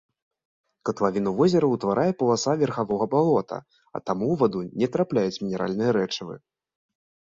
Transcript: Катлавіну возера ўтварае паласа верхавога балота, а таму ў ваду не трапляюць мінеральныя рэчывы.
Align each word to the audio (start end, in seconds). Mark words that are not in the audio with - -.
Катлавіну 0.87 1.33
возера 1.41 1.69
ўтварае 1.75 2.09
паласа 2.23 2.57
верхавога 2.63 3.05
балота, 3.13 3.63
а 3.63 3.97
таму 4.07 4.25
ў 4.33 4.43
ваду 4.43 4.59
не 4.81 4.87
трапляюць 4.99 5.41
мінеральныя 5.49 5.91
рэчывы. 6.05 6.35